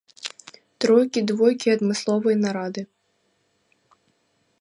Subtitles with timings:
[0.85, 2.81] Тройкі, двойкі, адмысловыя нарады.